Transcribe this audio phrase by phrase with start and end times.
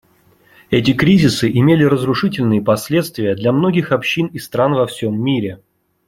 [0.71, 5.61] Эти кризисы имели разрушительные последствия для многих общин и стран во всем мире.